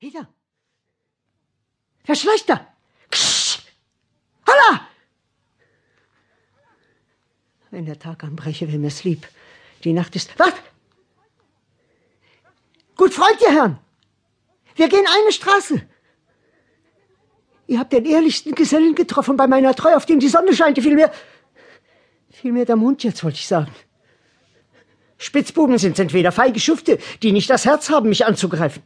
Peter! 0.00 0.26
Wer 2.06 2.14
schleicht 2.14 2.48
da? 2.48 2.66
Holla! 4.48 4.88
Wenn 7.70 7.84
der 7.84 7.98
Tag 7.98 8.24
anbreche, 8.24 8.66
wäre 8.66 8.78
mir's 8.78 9.04
lieb. 9.04 9.28
Die 9.84 9.92
Nacht 9.92 10.16
ist. 10.16 10.36
Was? 10.38 10.54
Gut, 12.96 13.12
freut 13.12 13.40
ihr 13.42 13.52
Herrn! 13.52 13.78
Wir 14.74 14.88
gehen 14.88 15.04
eine 15.06 15.32
Straße. 15.32 15.86
Ihr 17.66 17.78
habt 17.78 17.92
den 17.92 18.06
ehrlichsten 18.06 18.54
Gesellen 18.54 18.94
getroffen 18.94 19.36
bei 19.36 19.46
meiner 19.46 19.74
Treue, 19.74 19.96
auf 19.96 20.06
dem 20.06 20.18
die 20.18 20.28
Sonne 20.28 20.54
scheint, 20.56 20.78
vielmehr. 20.78 21.12
Vielmehr 22.30 22.64
der 22.64 22.76
Mond 22.76 23.04
jetzt, 23.04 23.22
wollte 23.22 23.36
ich 23.36 23.46
sagen. 23.46 23.70
Spitzbuben 25.18 25.76
sind's 25.76 25.98
entweder 25.98 26.32
feige 26.32 26.58
Schufte, 26.58 26.98
die 27.22 27.32
nicht 27.32 27.50
das 27.50 27.66
Herz 27.66 27.90
haben, 27.90 28.08
mich 28.08 28.24
anzugreifen. 28.24 28.82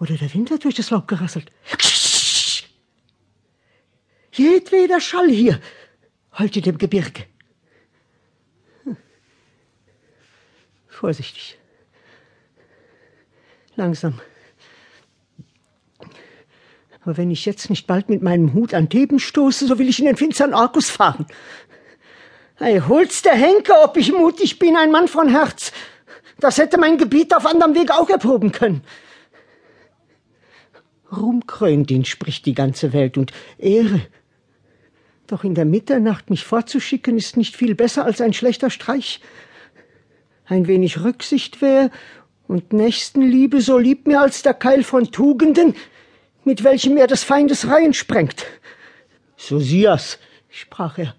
Oder 0.00 0.16
der 0.16 0.32
Wind 0.32 0.50
hat 0.50 0.64
durch 0.64 0.76
das 0.76 0.90
Laub 0.90 1.08
gerasselt. 1.08 1.50
Jedweder 4.32 5.00
Schall 5.00 5.28
hier 5.28 5.60
heult 6.38 6.56
in 6.56 6.62
dem 6.62 6.78
Gebirge. 6.78 7.24
Vorsichtig. 10.88 11.58
Langsam. 13.74 14.20
Aber 17.02 17.16
wenn 17.16 17.30
ich 17.30 17.44
jetzt 17.46 17.70
nicht 17.70 17.86
bald 17.86 18.08
mit 18.08 18.22
meinem 18.22 18.52
Hut 18.52 18.74
an 18.74 18.88
Theben 18.88 19.18
stoße, 19.18 19.66
so 19.66 19.78
will 19.78 19.88
ich 19.88 19.98
in 19.98 20.06
den 20.06 20.16
finstern 20.16 20.54
Argus 20.54 20.90
fahren. 20.90 21.26
Hey, 22.56 22.80
hol's 22.80 23.22
der 23.22 23.34
Henker, 23.34 23.84
ob 23.84 23.96
ich 23.96 24.12
mutig 24.12 24.58
bin, 24.58 24.76
ein 24.76 24.90
Mann 24.90 25.06
von 25.06 25.28
Herz. 25.28 25.72
Das 26.40 26.58
hätte 26.58 26.78
mein 26.78 26.98
Gebiet 26.98 27.34
auf 27.34 27.46
anderem 27.46 27.74
Weg 27.74 27.92
auch 27.92 28.10
erproben 28.10 28.52
können. 28.52 28.82
Ruhm 31.10 31.46
krönt 31.46 31.90
ihn, 31.90 32.04
spricht 32.04 32.46
die 32.46 32.54
ganze 32.54 32.92
Welt, 32.92 33.16
und 33.16 33.32
Ehre. 33.58 34.00
Doch 35.26 35.44
in 35.44 35.54
der 35.54 35.64
Mitternacht 35.64 36.30
mich 36.30 36.44
fortzuschicken, 36.44 37.16
ist 37.16 37.36
nicht 37.36 37.56
viel 37.56 37.74
besser 37.74 38.04
als 38.04 38.20
ein 38.20 38.32
schlechter 38.32 38.70
Streich. 38.70 39.20
Ein 40.46 40.66
wenig 40.66 41.04
Rücksicht 41.04 41.60
wär 41.60 41.90
und 42.46 42.72
Nächstenliebe 42.72 43.60
so 43.60 43.78
lieb 43.78 44.06
mir 44.06 44.20
als 44.20 44.42
der 44.42 44.54
Keil 44.54 44.82
von 44.82 45.10
Tugenden, 45.12 45.74
mit 46.44 46.64
welchem 46.64 46.96
er 46.96 47.06
des 47.06 47.24
Feindes 47.24 47.68
Reihen 47.68 47.92
sprengt. 47.92 48.46
Sosias, 49.36 50.18
sprach 50.48 50.98
er, 50.98 51.14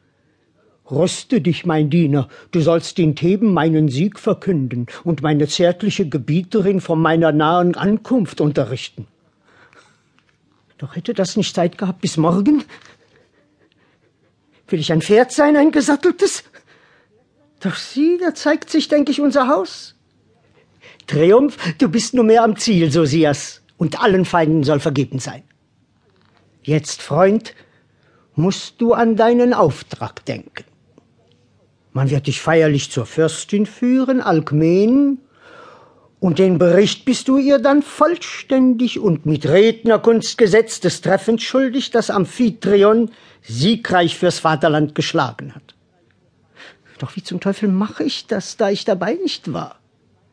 Rüste 0.89 1.39
dich, 1.39 1.67
mein 1.67 1.91
Diener, 1.91 2.29
du 2.49 2.61
sollst 2.61 2.97
in 2.97 3.15
Theben 3.15 3.53
meinen 3.53 3.89
Sieg 3.89 4.17
verkünden 4.17 4.87
und 5.03 5.21
meine 5.21 5.47
zärtliche 5.47 6.09
Gebieterin 6.09 6.81
von 6.81 6.99
meiner 6.99 7.31
nahen 7.31 7.75
Ankunft 7.75 8.41
unterrichten. 8.41 9.05
Doch 10.79 10.95
hätte 10.95 11.13
das 11.13 11.35
nicht 11.35 11.53
Zeit 11.53 11.77
gehabt 11.77 12.01
bis 12.01 12.17
morgen? 12.17 12.63
Will 14.69 14.79
ich 14.79 14.91
ein 14.91 15.01
Pferd 15.01 15.31
sein, 15.31 15.57
ein 15.57 15.71
gesatteltes? 15.71 16.45
Doch 17.59 17.75
sieh, 17.75 18.17
da 18.17 18.33
zeigt 18.33 18.69
sich, 18.69 18.87
denk 18.87 19.09
ich, 19.09 19.19
unser 19.19 19.49
Haus. 19.49 19.95
Triumph, 21.05 21.57
du 21.79 21.89
bist 21.89 22.13
nur 22.13 22.23
mehr 22.23 22.43
am 22.43 22.55
Ziel, 22.55 22.91
Sosias, 22.91 23.61
und 23.77 24.01
allen 24.01 24.23
Feinden 24.23 24.63
soll 24.63 24.79
vergeben 24.79 25.19
sein. 25.19 25.43
Jetzt, 26.63 27.01
Freund, 27.01 27.55
musst 28.35 28.79
du 28.79 28.93
an 28.93 29.17
deinen 29.17 29.53
Auftrag 29.53 30.23
denken. 30.25 30.63
Man 31.91 32.09
wird 32.09 32.27
dich 32.27 32.39
feierlich 32.39 32.89
zur 32.89 33.05
Fürstin 33.05 33.65
führen, 33.65 34.21
Alkmen, 34.21 35.19
und 36.19 36.39
den 36.39 36.57
Bericht 36.57 37.05
bist 37.05 37.27
du 37.27 37.37
ihr 37.37 37.59
dann 37.59 37.81
vollständig 37.81 38.99
und 38.99 39.25
mit 39.25 39.47
Rednerkunst 39.47 40.37
gesetztes 40.37 41.01
Treffens 41.01 41.43
schuldig, 41.43 41.91
das 41.91 42.09
Amphitryon 42.09 43.11
siegreich 43.41 44.17
fürs 44.17 44.39
Vaterland 44.39 44.95
geschlagen 44.95 45.55
hat. 45.55 45.75
Doch 46.99 47.15
wie 47.15 47.23
zum 47.23 47.39
Teufel 47.39 47.69
mache 47.69 48.03
ich 48.03 48.27
das, 48.27 48.57
da 48.57 48.69
ich 48.69 48.83
dabei 48.83 49.13
nicht 49.13 49.53
war? 49.53 49.79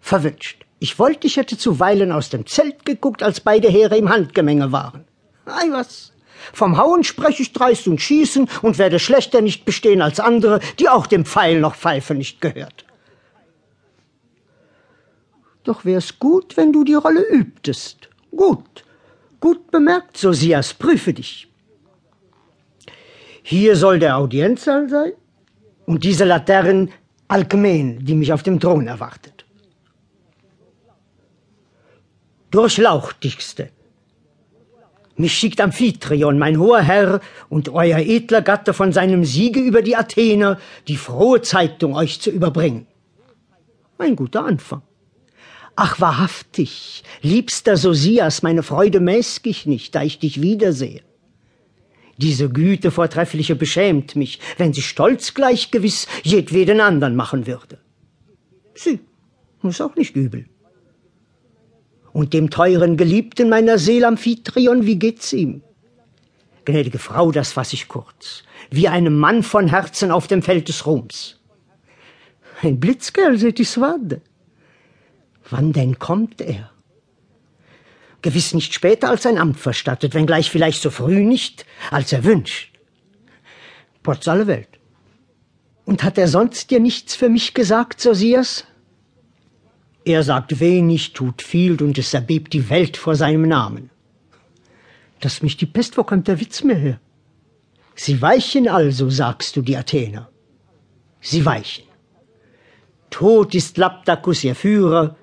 Verwünscht. 0.00 0.65
Ich 0.81 0.99
wollte, 0.99 1.27
ich 1.27 1.37
hätte 1.37 1.56
zuweilen 1.56 2.10
aus 2.12 2.28
dem 2.28 2.47
Zelt 2.47 2.84
geguckt, 2.84 3.22
als 3.22 3.41
beide 3.41 3.69
Heere 3.69 3.97
im 3.97 4.09
Handgemenge 4.09 4.72
waren. 4.72 5.05
Ei 5.47 5.71
was. 5.71 6.12
Vom 6.53 6.77
Hauen 6.77 7.05
spreche 7.05 7.43
ich 7.43 7.53
dreist 7.53 7.87
und 7.89 8.00
schießen 8.00 8.49
und 8.62 8.78
werde 8.78 8.99
schlechter 8.99 9.41
nicht 9.41 9.65
bestehen 9.65 10.03
als 10.03 10.21
andere, 10.21 10.60
die 10.78 10.89
auch 10.89 11.06
dem 11.06 11.25
Pfeil 11.25 11.60
noch 11.60 11.77
Pfeife 11.77 12.15
nicht 12.15 12.41
gehört. 12.41 12.84
Doch 15.66 15.84
wär's 15.84 16.21
gut, 16.21 16.56
wenn 16.56 16.72
du 16.72 16.84
die 16.84 16.94
Rolle 16.94 17.22
übtest. 17.28 18.09
Gut, 18.31 18.84
gut 19.41 19.69
bemerkt, 19.72 20.16
Sosias, 20.16 20.72
prüfe 20.72 21.12
dich. 21.12 21.49
Hier 23.43 23.75
soll 23.75 23.99
der 23.99 24.16
Audienzsaal 24.16 24.88
sein 24.88 25.12
und 25.84 26.04
diese 26.04 26.25
Laterne 26.25 26.88
Alkmen, 27.27 28.04
die 28.04 28.15
mich 28.15 28.32
auf 28.32 28.44
dem 28.44 28.60
Thron 28.60 28.87
erwartet. 28.87 29.44
Durchlauchtigste, 32.53 33.71
mich 35.16 35.34
schickt 35.34 35.60
Amphitryon, 35.60 36.38
mein 36.38 36.60
hoher 36.60 36.83
Herr, 36.83 37.21
und 37.48 37.71
euer 37.71 37.98
edler 37.98 38.43
Gatte 38.43 38.72
von 38.72 38.93
seinem 38.93 39.25
Siege 39.25 39.59
über 39.59 39.83
die 39.83 39.97
Athener, 39.97 40.60
die 40.87 40.97
frohe 40.97 41.43
Zeitung 41.43 41.97
euch 41.97 42.21
zu 42.21 42.31
überbringen. 42.31 42.87
Ein 43.98 44.15
guter 44.15 44.44
Anfang. 44.44 44.83
Ach 45.78 46.00
wahrhaftig, 46.00 47.04
liebster 47.20 47.76
Sosias, 47.76 48.42
meine 48.42 48.62
Freude 48.62 48.98
mäßg 48.98 49.47
ich 49.47 49.66
nicht, 49.66 49.94
da 49.94 50.03
ich 50.03 50.19
dich 50.19 50.41
wiedersehe. 50.41 51.03
Diese 52.16 52.48
Güte 52.48 52.91
vortreffliche 52.91 53.54
beschämt 53.56 54.16
mich, 54.16 54.41
wenn 54.56 54.72
sie 54.72 54.81
stolz 54.81 55.34
gleich 55.34 55.70
gewiss 55.70 56.06
jedweden 56.22 56.81
andern 56.81 57.15
machen 57.15 57.47
würde. 57.47 57.78
Sie, 58.75 59.00
ist 59.62 59.82
auch 59.82 59.94
nicht 59.97 60.16
übel. 60.16 60.47
Und 62.15 62.32
dem 62.32 62.48
teuren 62.48 62.97
Geliebten 62.97 63.50
meiner 63.50 63.78
Seele 63.78 64.09
Amphitryon, 64.09 64.86
wie 64.86 64.98
geht's 64.98 65.34
ihm? 65.34 65.62
Gnädige 66.65 66.98
Frau, 66.98 67.32
das 67.32 67.53
fass 67.53 67.75
ich 67.75 67.86
kurz, 67.86 68.44
wie 68.70 68.88
einem 68.88 69.19
Mann 69.19 69.42
von 69.42 69.69
Herzen 69.69 70.10
auf 70.10 70.26
dem 70.26 70.41
Feld 70.41 70.69
des 70.69 70.86
Ruhms. 70.86 71.38
Ein 72.62 72.81
Blitzkerl, 72.81 73.36
seht 73.36 73.60
ich 73.60 73.69
Swade. 73.69 74.22
Wann 75.51 75.73
denn 75.73 75.99
kommt 75.99 76.41
er? 76.41 76.71
Gewiss 78.23 78.55
nicht 78.55 78.75
später 78.75 79.09
als 79.09 79.23
sein 79.23 79.39
Amt 79.39 79.61
verstattet, 79.61 80.15
wenngleich 80.15 80.51
vielleicht 80.51 80.83
so 80.83 80.91
früh 80.91 81.25
nicht, 81.25 81.65
als 81.91 82.12
er 82.12 82.25
wünscht. 82.25 82.73
Potz 84.03 84.27
alle 84.27 84.47
Welt. 84.47 84.69
Und 85.84 86.03
hat 86.03 86.19
er 86.19 86.27
sonst 86.27 86.71
dir 86.71 86.81
nichts 86.81 87.15
für 87.15 87.29
mich 87.29 87.55
gesagt, 87.55 88.01
Sosias? 88.01 88.65
Er 90.05 90.23
sagt 90.23 90.59
wenig, 90.59 91.12
tut 91.12 91.43
viel, 91.43 91.81
und 91.83 91.99
es 91.99 92.15
erbebt 92.15 92.53
die 92.53 92.69
Welt 92.69 92.97
vor 92.97 93.15
seinem 93.15 93.43
Namen. 93.43 93.91
Dass 95.21 95.43
mich 95.43 95.57
die 95.57 95.67
Pest, 95.67 95.97
wo 95.97 96.05
kommt 96.05 96.28
der 96.28 96.41
Witz 96.41 96.65
mehr 96.65 96.77
her? 96.77 97.01
Sie 97.95 98.21
weichen 98.21 98.69
also, 98.69 99.09
sagst 99.09 99.57
du, 99.57 99.63
die 99.63 99.77
Athener. 99.77 100.28
Sie 101.21 101.45
weichen. 101.45 101.84
Tot 103.11 103.55
ist 103.55 103.78
Laptacus, 103.78 104.45
ihr 104.45 104.55
Führer, 104.55 105.17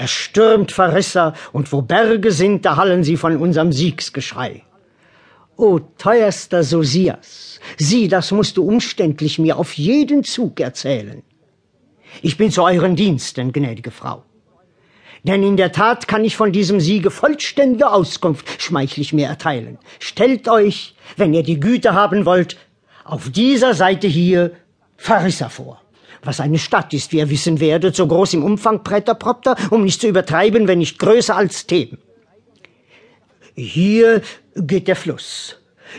er 0.00 0.08
stürmt 0.08 0.72
Verrisser, 0.72 1.34
und 1.52 1.70
wo 1.72 1.82
Berge 1.82 2.32
sind, 2.32 2.64
da 2.64 2.76
hallen 2.76 3.04
sie 3.04 3.18
von 3.18 3.36
unserem 3.36 3.70
Siegsgeschrei. 3.70 4.62
O 5.58 5.78
teuerster 5.98 6.64
Sosias, 6.64 7.60
sieh, 7.76 8.08
das 8.08 8.30
musst 8.30 8.56
du 8.56 8.64
umständlich 8.64 9.38
mir 9.38 9.58
auf 9.58 9.74
jeden 9.74 10.24
Zug 10.24 10.58
erzählen. 10.58 11.22
Ich 12.22 12.38
bin 12.38 12.50
zu 12.50 12.62
euren 12.62 12.96
Diensten, 12.96 13.52
gnädige 13.52 13.90
Frau. 13.90 14.24
Denn 15.22 15.42
in 15.42 15.58
der 15.58 15.70
Tat 15.70 16.08
kann 16.08 16.24
ich 16.24 16.34
von 16.34 16.50
diesem 16.50 16.80
Siege 16.80 17.10
vollständige 17.10 17.92
Auskunft 17.92 18.62
schmeichlich 18.62 19.12
mir 19.12 19.26
erteilen. 19.26 19.76
Stellt 19.98 20.48
euch, 20.48 20.94
wenn 21.18 21.34
ihr 21.34 21.42
die 21.42 21.60
Güte 21.60 21.92
haben 21.92 22.24
wollt, 22.24 22.56
auf 23.04 23.28
dieser 23.28 23.74
Seite 23.74 24.06
hier 24.06 24.52
Farissa 24.96 25.50
vor 25.50 25.82
was 26.22 26.40
eine 26.40 26.58
Stadt 26.58 26.92
ist, 26.92 27.12
wie 27.12 27.18
ihr 27.18 27.30
wissen 27.30 27.60
werdet, 27.60 27.96
so 27.96 28.06
groß 28.06 28.34
im 28.34 28.44
Umfang 28.44 28.82
Präterpropter, 28.84 29.56
um 29.70 29.84
nicht 29.84 30.00
zu 30.00 30.08
übertreiben, 30.08 30.68
wenn 30.68 30.78
nicht 30.78 30.98
größer 30.98 31.36
als 31.36 31.66
Theben. 31.66 31.98
Hier 33.54 34.22
geht 34.54 34.88
der 34.88 34.96
Fluss. 34.96 35.56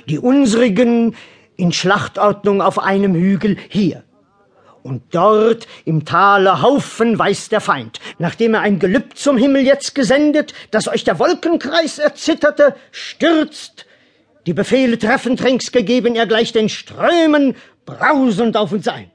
Die 0.07 0.19
unsrigen 0.19 1.15
in 1.57 1.71
Schlachtordnung 1.71 2.61
auf 2.61 2.79
einem 2.79 3.13
Hügel 3.13 3.57
hier. 3.69 4.03
Und 4.83 5.03
dort 5.13 5.67
im 5.85 6.05
Tale 6.05 6.61
haufenweis 6.63 7.49
der 7.49 7.61
Feind, 7.61 7.99
nachdem 8.17 8.55
er 8.55 8.61
ein 8.61 8.79
Gelübd 8.79 9.15
zum 9.15 9.37
Himmel 9.37 9.61
jetzt 9.61 9.93
gesendet, 9.93 10.53
dass 10.71 10.87
euch 10.87 11.03
der 11.03 11.19
Wolkenkreis 11.19 11.99
erzitterte, 11.99 12.75
stürzt, 12.91 13.85
die 14.47 14.53
Befehle 14.53 14.97
treffend 14.97 15.43
rings 15.43 15.71
gegeben, 15.71 16.15
er 16.15 16.25
gleich 16.25 16.51
den 16.51 16.67
Strömen 16.67 17.55
brausend 17.85 18.57
auf 18.57 18.71
uns 18.71 18.87
ein. 18.87 19.11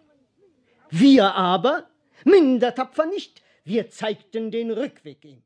Wir 0.99 1.35
aber, 1.35 1.91
minder 2.25 2.75
tapfer 2.75 3.05
nicht, 3.05 3.43
wir 3.65 3.91
zeigten 3.91 4.51
den 4.51 4.71
Rückweg 4.71 5.23
ihm. 5.27 5.43